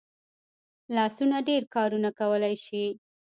[0.95, 2.85] لاسونه ډېر کارونه کولی شي